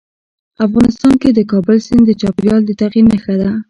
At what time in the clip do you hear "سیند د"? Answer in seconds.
1.85-2.11